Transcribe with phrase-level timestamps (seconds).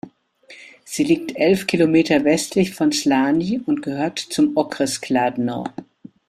[0.83, 5.65] Sie liegt elf Kilometer westlich von Slaný und gehört zum Okres Kladno.